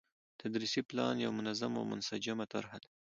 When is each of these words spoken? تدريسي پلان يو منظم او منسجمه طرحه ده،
تدريسي 0.41 0.81
پلان 0.89 1.15
يو 1.25 1.31
منظم 1.39 1.71
او 1.79 1.83
منسجمه 1.91 2.45
طرحه 2.53 2.77
ده، 2.83 2.89